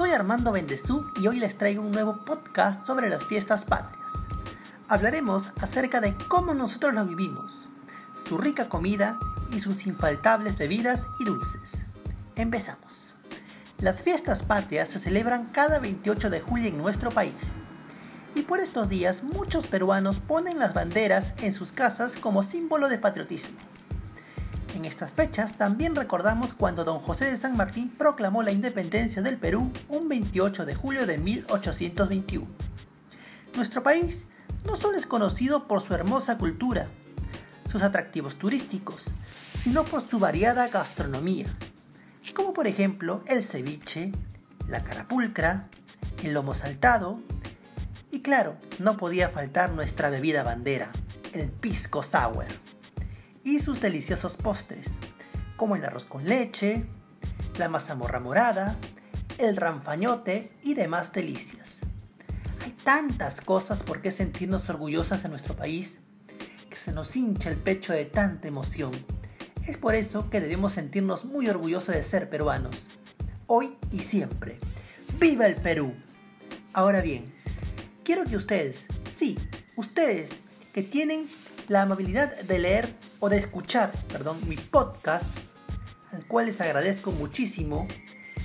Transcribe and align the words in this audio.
soy 0.00 0.12
Armando 0.12 0.50
Bendezú 0.50 1.04
y 1.20 1.26
hoy 1.26 1.38
les 1.38 1.58
traigo 1.58 1.82
un 1.82 1.92
nuevo 1.92 2.24
podcast 2.24 2.86
sobre 2.86 3.10
las 3.10 3.22
fiestas 3.22 3.66
patrias. 3.66 4.10
Hablaremos 4.88 5.48
acerca 5.60 6.00
de 6.00 6.16
cómo 6.26 6.54
nosotros 6.54 6.94
lo 6.94 7.04
vivimos, 7.04 7.68
su 8.26 8.38
rica 8.38 8.70
comida 8.70 9.18
y 9.52 9.60
sus 9.60 9.86
infaltables 9.86 10.56
bebidas 10.56 11.06
y 11.18 11.24
dulces. 11.26 11.82
Empezamos. 12.34 13.12
Las 13.78 14.00
fiestas 14.00 14.42
patrias 14.42 14.88
se 14.88 14.98
celebran 14.98 15.50
cada 15.52 15.78
28 15.80 16.30
de 16.30 16.40
julio 16.40 16.68
en 16.70 16.78
nuestro 16.78 17.10
país. 17.10 17.52
Y 18.34 18.40
por 18.40 18.60
estos 18.60 18.88
días 18.88 19.22
muchos 19.22 19.66
peruanos 19.66 20.18
ponen 20.18 20.58
las 20.58 20.72
banderas 20.72 21.34
en 21.42 21.52
sus 21.52 21.72
casas 21.72 22.16
como 22.16 22.42
símbolo 22.42 22.88
de 22.88 22.96
patriotismo. 22.96 23.69
En 24.74 24.84
estas 24.84 25.10
fechas 25.10 25.58
también 25.58 25.96
recordamos 25.96 26.52
cuando 26.54 26.84
don 26.84 27.00
José 27.00 27.30
de 27.30 27.36
San 27.36 27.56
Martín 27.56 27.90
proclamó 27.90 28.42
la 28.42 28.52
independencia 28.52 29.20
del 29.20 29.36
Perú 29.36 29.72
un 29.88 30.08
28 30.08 30.64
de 30.64 30.74
julio 30.74 31.06
de 31.06 31.18
1821. 31.18 32.46
Nuestro 33.56 33.82
país 33.82 34.26
no 34.64 34.76
solo 34.76 34.96
es 34.96 35.06
conocido 35.06 35.66
por 35.66 35.82
su 35.82 35.94
hermosa 35.94 36.38
cultura, 36.38 36.88
sus 37.70 37.82
atractivos 37.82 38.36
turísticos, 38.36 39.10
sino 39.58 39.84
por 39.84 40.08
su 40.08 40.18
variada 40.18 40.68
gastronomía, 40.68 41.46
como 42.34 42.54
por 42.54 42.66
ejemplo 42.66 43.22
el 43.26 43.42
ceviche, 43.42 44.12
la 44.68 44.82
carapulcra, 44.84 45.68
el 46.22 46.32
lomo 46.32 46.54
saltado 46.54 47.20
y 48.10 48.22
claro, 48.22 48.56
no 48.78 48.96
podía 48.96 49.28
faltar 49.28 49.72
nuestra 49.72 50.10
bebida 50.10 50.42
bandera, 50.42 50.90
el 51.32 51.50
pisco 51.50 52.02
sour 52.02 52.46
y 53.44 53.60
sus 53.60 53.80
deliciosos 53.80 54.36
postres, 54.36 54.90
como 55.56 55.76
el 55.76 55.84
arroz 55.84 56.04
con 56.04 56.24
leche, 56.24 56.86
la 57.58 57.68
mazamorra 57.68 58.20
morada, 58.20 58.76
el 59.38 59.56
ranfañote 59.56 60.52
y 60.62 60.74
demás 60.74 61.12
delicias. 61.12 61.80
Hay 62.64 62.72
tantas 62.84 63.40
cosas 63.40 63.82
por 63.82 64.02
qué 64.02 64.10
sentirnos 64.10 64.68
orgullosas 64.68 65.22
de 65.22 65.28
nuestro 65.28 65.56
país 65.56 65.98
que 66.68 66.76
se 66.76 66.92
nos 66.92 67.16
hincha 67.16 67.50
el 67.50 67.56
pecho 67.56 67.92
de 67.92 68.04
tanta 68.04 68.48
emoción. 68.48 68.92
Es 69.66 69.76
por 69.76 69.94
eso 69.94 70.30
que 70.30 70.40
debemos 70.40 70.72
sentirnos 70.72 71.24
muy 71.24 71.48
orgullosos 71.48 71.94
de 71.94 72.02
ser 72.02 72.28
peruanos, 72.28 72.88
hoy 73.46 73.76
y 73.92 74.00
siempre. 74.00 74.58
¡Viva 75.18 75.46
el 75.46 75.56
Perú! 75.56 75.94
Ahora 76.72 77.00
bien, 77.00 77.32
quiero 78.04 78.24
que 78.24 78.36
ustedes, 78.36 78.86
sí, 79.14 79.38
ustedes 79.76 80.32
que 80.72 80.82
tienen 80.82 81.28
la 81.70 81.82
amabilidad 81.82 82.36
de 82.36 82.58
leer 82.58 82.96
o 83.20 83.28
de 83.28 83.38
escuchar, 83.38 83.92
perdón, 84.08 84.38
mi 84.48 84.56
podcast, 84.56 85.38
al 86.10 86.26
cual 86.26 86.46
les 86.46 86.60
agradezco 86.60 87.12
muchísimo, 87.12 87.86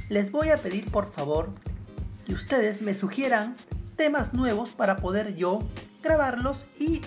les 0.10 0.32
voy 0.32 0.50
a 0.50 0.58
pedir 0.58 0.92
por 0.92 1.12
favor 1.12 1.50
que 2.28 2.34
ustedes 2.34 2.84
me 2.84 2.94
sugieran 2.94 3.56
temas 3.96 4.36
nuevos 4.36 4.70
para 4.70 4.98
poder 4.98 5.36
yo 5.36 5.58
grabarlos 6.04 6.68
y 6.80 7.02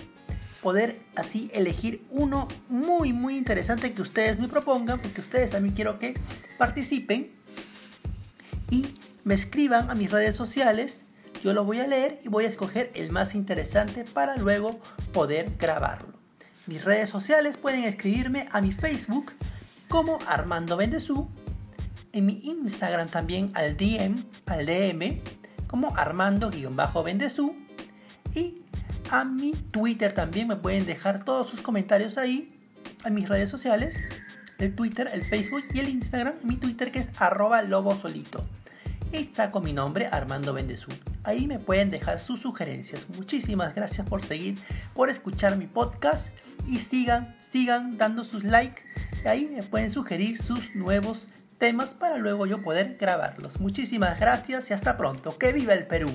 poder 0.61 0.99
así 1.15 1.49
elegir 1.53 2.05
uno 2.09 2.49
muy 2.67 3.13
muy 3.13 3.37
interesante 3.37 3.93
que 3.93 4.01
ustedes 4.01 4.39
me 4.39 4.49
propongan, 4.49 4.99
porque 5.01 5.21
ustedes 5.21 5.51
también 5.51 5.73
quiero 5.73 5.97
que 5.99 6.15
participen 6.57 7.31
y 8.69 8.93
me 9.23 9.35
escriban 9.35 9.89
a 9.89 9.95
mis 9.95 10.11
redes 10.11 10.35
sociales 10.35 11.05
yo 11.43 11.53
lo 11.53 11.63
voy 11.63 11.79
a 11.79 11.87
leer 11.87 12.19
y 12.23 12.27
voy 12.27 12.45
a 12.45 12.49
escoger 12.49 12.91
el 12.95 13.11
más 13.11 13.35
interesante 13.35 14.03
para 14.03 14.35
luego 14.37 14.79
poder 15.13 15.51
grabarlo. 15.57 16.13
Mis 16.67 16.83
redes 16.83 17.09
sociales 17.09 17.57
pueden 17.57 17.83
escribirme 17.83 18.47
a 18.51 18.61
mi 18.61 18.71
Facebook 18.71 19.33
como 19.87 20.19
Armando 20.27 20.77
Bendezú, 20.77 21.29
en 22.13 22.25
mi 22.25 22.39
Instagram 22.43 23.09
también 23.09 23.51
al 23.53 23.77
DM, 23.77 24.23
al 24.45 24.65
DM 24.65 25.21
como 25.67 25.95
Armando-Bendezú 25.95 27.55
y 28.33 28.63
a 29.11 29.23
mi 29.23 29.51
Twitter 29.51 30.13
también 30.13 30.47
me 30.47 30.55
pueden 30.55 30.85
dejar 30.85 31.23
todos 31.23 31.49
sus 31.49 31.61
comentarios 31.61 32.17
ahí 32.17 32.55
a 33.03 33.09
mis 33.09 33.29
redes 33.29 33.49
sociales, 33.49 33.99
el 34.57 34.75
Twitter, 34.75 35.09
el 35.13 35.23
Facebook 35.23 35.63
y 35.73 35.79
el 35.79 35.89
Instagram, 35.89 36.33
mi 36.43 36.57
Twitter 36.57 36.91
que 36.91 36.99
es 36.99 37.09
arroba 37.17 37.61
lobo 37.61 37.95
Y 39.11 39.25
saco 39.33 39.59
mi 39.59 39.73
nombre 39.73 40.07
Armando 40.11 40.53
Bendezú. 40.53 40.91
Ahí 41.23 41.47
me 41.47 41.57
pueden 41.57 41.89
dejar 41.89 42.19
sus 42.19 42.41
sugerencias. 42.41 43.09
Muchísimas 43.09 43.73
gracias 43.73 44.07
por 44.07 44.23
seguir, 44.23 44.59
por 44.93 45.09
escuchar 45.09 45.57
mi 45.57 45.65
podcast 45.65 46.33
y 46.67 46.77
sigan, 46.77 47.35
sigan 47.39 47.97
dando 47.97 48.23
sus 48.23 48.43
likes. 48.43 48.83
Ahí 49.25 49.49
me 49.51 49.63
pueden 49.63 49.89
sugerir 49.89 50.37
sus 50.37 50.75
nuevos 50.75 51.27
temas 51.57 51.89
para 51.95 52.17
luego 52.17 52.45
yo 52.45 52.61
poder 52.61 52.97
grabarlos. 52.99 53.59
Muchísimas 53.59 54.19
gracias 54.19 54.69
y 54.69 54.73
hasta 54.73 54.95
pronto. 54.95 55.37
¡Que 55.37 55.53
viva 55.53 55.73
el 55.73 55.87
Perú! 55.87 56.11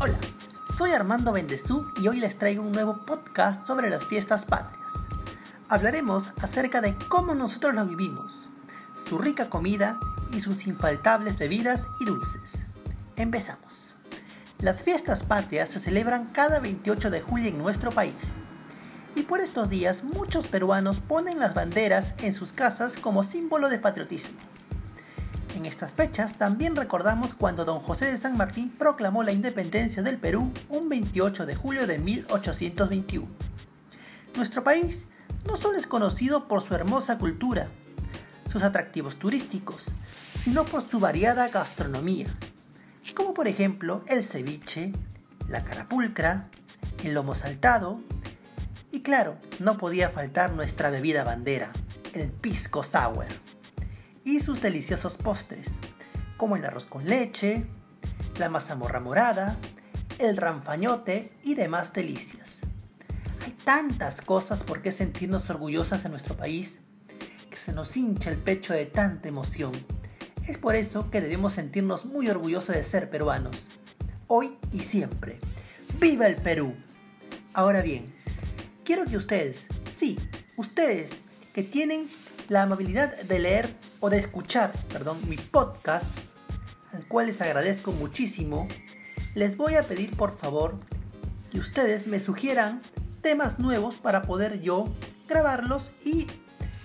Hola. 0.00 0.33
Soy 0.76 0.90
Armando 0.90 1.30
Bendezú 1.30 1.86
y 2.00 2.08
hoy 2.08 2.18
les 2.18 2.36
traigo 2.36 2.60
un 2.60 2.72
nuevo 2.72 3.04
podcast 3.04 3.64
sobre 3.64 3.90
las 3.90 4.04
fiestas 4.04 4.44
patrias. 4.44 4.90
Hablaremos 5.68 6.32
acerca 6.42 6.80
de 6.80 6.96
cómo 7.08 7.36
nosotros 7.36 7.74
lo 7.74 7.86
vivimos, 7.86 8.32
su 9.08 9.18
rica 9.18 9.48
comida 9.48 10.00
y 10.32 10.40
sus 10.40 10.66
infaltables 10.66 11.38
bebidas 11.38 11.86
y 12.00 12.06
dulces. 12.06 12.64
Empezamos. 13.14 13.94
Las 14.58 14.82
fiestas 14.82 15.22
patrias 15.22 15.70
se 15.70 15.78
celebran 15.78 16.32
cada 16.32 16.58
28 16.58 17.08
de 17.08 17.20
julio 17.20 17.50
en 17.50 17.58
nuestro 17.58 17.92
país. 17.92 18.34
Y 19.14 19.22
por 19.22 19.40
estos 19.40 19.70
días 19.70 20.02
muchos 20.02 20.48
peruanos 20.48 20.98
ponen 20.98 21.38
las 21.38 21.54
banderas 21.54 22.14
en 22.18 22.34
sus 22.34 22.50
casas 22.50 22.96
como 22.98 23.22
símbolo 23.22 23.68
de 23.68 23.78
patriotismo. 23.78 24.36
En 25.54 25.66
estas 25.66 25.92
fechas 25.92 26.34
también 26.34 26.74
recordamos 26.74 27.32
cuando 27.32 27.64
don 27.64 27.78
José 27.78 28.06
de 28.06 28.18
San 28.18 28.36
Martín 28.36 28.70
proclamó 28.76 29.22
la 29.22 29.30
independencia 29.30 30.02
del 30.02 30.18
Perú 30.18 30.52
un 30.68 30.88
28 30.88 31.46
de 31.46 31.54
julio 31.54 31.86
de 31.86 31.98
1821. 31.98 33.28
Nuestro 34.34 34.64
país 34.64 35.06
no 35.46 35.56
solo 35.56 35.78
es 35.78 35.86
conocido 35.86 36.48
por 36.48 36.60
su 36.60 36.74
hermosa 36.74 37.18
cultura, 37.18 37.68
sus 38.50 38.64
atractivos 38.64 39.16
turísticos, 39.16 39.92
sino 40.36 40.64
por 40.64 40.88
su 40.88 40.98
variada 40.98 41.48
gastronomía, 41.48 42.26
como 43.14 43.32
por 43.32 43.46
ejemplo 43.46 44.02
el 44.08 44.24
ceviche, 44.24 44.92
la 45.48 45.62
carapulcra, 45.62 46.48
el 47.04 47.14
lomo 47.14 47.36
saltado 47.36 48.00
y 48.90 49.02
claro, 49.02 49.36
no 49.60 49.78
podía 49.78 50.10
faltar 50.10 50.52
nuestra 50.52 50.90
bebida 50.90 51.22
bandera, 51.22 51.70
el 52.12 52.32
pisco 52.32 52.82
sour 52.82 53.43
y 54.24 54.40
sus 54.40 54.60
deliciosos 54.62 55.16
postres, 55.16 55.70
como 56.36 56.56
el 56.56 56.64
arroz 56.64 56.86
con 56.86 57.04
leche, 57.04 57.66
la 58.38 58.48
mazamorra 58.48 59.00
morada, 59.00 59.58
el 60.18 60.36
ranfañote 60.36 61.32
y 61.44 61.54
demás 61.54 61.92
delicias. 61.92 62.60
Hay 63.44 63.52
tantas 63.64 64.20
cosas 64.20 64.62
por 64.62 64.80
qué 64.80 64.90
sentirnos 64.90 65.48
orgullosas 65.50 66.02
de 66.02 66.08
nuestro 66.08 66.36
país 66.36 66.80
que 67.50 67.56
se 67.56 67.72
nos 67.72 67.96
hincha 67.96 68.30
el 68.30 68.38
pecho 68.38 68.72
de 68.72 68.86
tanta 68.86 69.28
emoción. 69.28 69.72
Es 70.46 70.58
por 70.58 70.74
eso 70.74 71.10
que 71.10 71.20
debemos 71.20 71.52
sentirnos 71.52 72.04
muy 72.04 72.28
orgullosos 72.28 72.74
de 72.74 72.82
ser 72.82 73.10
peruanos, 73.10 73.68
hoy 74.26 74.56
y 74.72 74.80
siempre. 74.80 75.38
¡Viva 76.00 76.26
el 76.26 76.36
Perú! 76.36 76.74
Ahora 77.52 77.82
bien, 77.82 78.14
quiero 78.84 79.04
que 79.04 79.16
ustedes, 79.16 79.66
sí, 79.94 80.18
ustedes 80.56 81.12
que 81.52 81.62
tienen 81.62 82.08
la 82.48 82.62
amabilidad 82.62 83.16
de 83.22 83.38
leer 83.38 83.74
o 84.04 84.10
de 84.10 84.18
escuchar, 84.18 84.70
perdón, 84.92 85.16
mi 85.30 85.38
podcast, 85.38 86.14
al 86.92 87.06
cual 87.06 87.24
les 87.24 87.40
agradezco 87.40 87.90
muchísimo, 87.90 88.68
les 89.34 89.56
voy 89.56 89.76
a 89.76 89.82
pedir 89.82 90.14
por 90.14 90.36
favor 90.36 90.78
que 91.50 91.58
ustedes 91.58 92.06
me 92.06 92.20
sugieran 92.20 92.82
temas 93.22 93.58
nuevos 93.58 93.94
para 93.94 94.24
poder 94.24 94.60
yo 94.60 94.92
grabarlos 95.26 95.90
y 96.04 96.26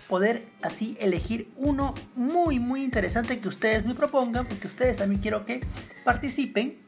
poder 0.08 0.48
así 0.62 0.96
elegir 1.02 1.52
uno 1.58 1.94
muy 2.16 2.58
muy 2.58 2.86
interesante 2.86 3.42
que 3.42 3.50
ustedes 3.50 3.86
me 3.86 3.96
propongan, 3.96 4.48
porque 4.48 4.68
ustedes 4.68 4.96
también 4.96 5.22
quiero 5.22 5.44
que 5.44 5.60
participen 6.06 6.80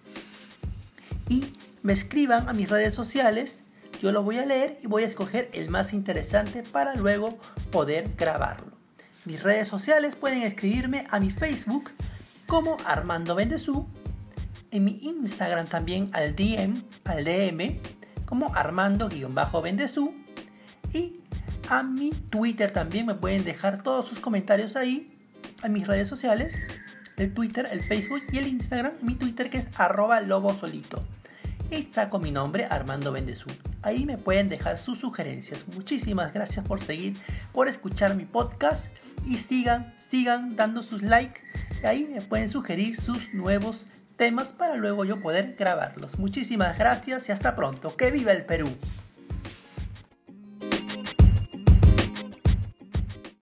y 1.28 1.52
me 1.84 1.92
escriban 1.92 2.48
a 2.48 2.54
mis 2.54 2.70
redes 2.70 2.94
sociales 2.94 3.64
yo 4.02 4.14
lo 4.14 4.24
voy 4.24 4.38
a 4.38 4.46
leer 4.46 4.78
y 4.82 4.88
voy 4.88 5.04
a 5.04 5.08
escoger 5.08 5.50
el 5.52 5.70
más 5.70 5.92
interesante 5.92 6.64
para 6.64 6.96
luego 6.96 7.38
poder 7.70 8.16
grabarlo. 8.16 8.81
Mis 9.26 9.42
redes 9.44 9.68
sociales 9.68 10.16
pueden 10.16 10.42
escribirme 10.42 11.06
a 11.10 11.20
mi 11.20 11.30
Facebook 11.30 11.92
como 12.48 12.78
Armando 12.86 13.36
Bendezú, 13.36 13.88
en 14.72 14.86
mi 14.86 14.98
Instagram 15.02 15.68
también 15.68 16.10
al 16.14 16.36
DM, 16.36 16.82
al 17.04 17.24
DM 17.24 17.80
como 18.26 18.56
Armando-Bendezú 18.56 20.14
y 20.94 21.20
a 21.70 21.84
mi 21.84 22.12
Twitter 22.12 22.72
también 22.72 23.06
me 23.06 23.16
pueden 23.16 23.44
dejar 23.44 23.84
todos 23.84 24.08
sus 24.08 24.20
comentarios 24.20 24.78
ahí, 24.78 25.14
a 25.62 25.68
mis 25.68 25.86
redes 25.86 26.08
sociales, 26.08 26.66
el 27.18 27.34
Twitter, 27.34 27.68
el 27.70 27.84
Facebook 27.84 28.24
y 28.32 28.38
el 28.38 28.48
Instagram, 28.48 28.94
mi 29.02 29.16
Twitter 29.16 29.50
que 29.50 29.58
es 29.58 29.68
arroba 29.78 30.22
lobo 30.22 30.54
solito 30.54 31.04
y 31.70 31.84
saco 31.84 32.20
mi 32.20 32.32
nombre 32.32 32.66
Armando 32.70 33.12
Bendezú. 33.12 33.50
Ahí 33.82 34.06
me 34.06 34.18
pueden 34.18 34.50
dejar 34.50 34.78
sus 34.78 35.00
sugerencias. 35.00 35.66
Muchísimas 35.74 36.34
gracias 36.34 36.66
por 36.66 36.82
seguir, 36.82 37.18
por 37.52 37.68
escuchar 37.68 38.16
mi 38.16 38.26
podcast 38.26 38.94
y 39.26 39.38
sigan, 39.38 39.94
sigan 40.00 40.56
dando 40.56 40.84
sus 40.84 41.02
likes. 41.02 41.42
Ahí 41.84 42.08
me 42.12 42.22
pueden 42.22 42.50
sugerir 42.50 42.96
sus 42.96 43.34
nuevos 43.34 43.88
temas 44.18 44.50
para 44.50 44.76
luego 44.76 45.04
yo 45.06 45.20
poder 45.20 45.56
grabarlos. 45.58 46.20
Muchísimas 46.20 46.78
gracias 46.78 47.28
y 47.30 47.32
hasta 47.32 47.56
pronto. 47.56 47.96
¡Que 47.96 48.12
viva 48.12 48.32
el 48.32 48.46
Perú! 48.46 48.70